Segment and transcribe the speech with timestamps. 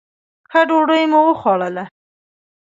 [0.51, 1.83] ښه ډوډۍ مو وخوړله.